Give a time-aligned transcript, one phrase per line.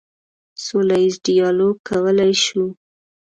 [0.63, 2.63] سوله ییز ډیالوګ کولی شو.